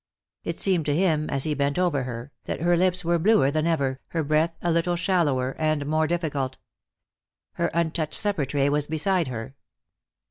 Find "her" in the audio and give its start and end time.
2.05-2.31, 2.61-2.75, 4.07-4.23, 7.53-7.67, 9.27-9.53